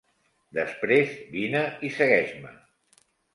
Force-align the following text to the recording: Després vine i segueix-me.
Després 0.57 1.13
vine 1.35 1.61
i 1.89 1.93
segueix-me. 1.99 2.55